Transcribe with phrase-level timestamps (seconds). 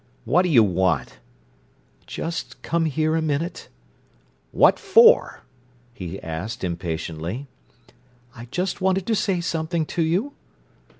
[0.25, 1.19] "What do you want?"
[2.07, 3.67] "Just come here a minute."
[4.51, 5.41] "What for?"
[5.93, 7.45] he asked impatiently.
[8.35, 10.33] "I just wanted to say something to you."